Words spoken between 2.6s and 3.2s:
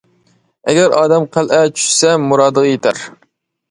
يېتەر.